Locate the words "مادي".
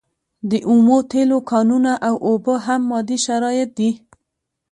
2.91-3.17